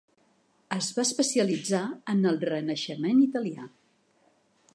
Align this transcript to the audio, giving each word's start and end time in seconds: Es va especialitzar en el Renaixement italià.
Es 0.77 0.87
va 0.95 1.03
especialitzar 1.07 1.83
en 2.15 2.25
el 2.33 2.41
Renaixement 2.47 3.21
italià. 3.29 3.73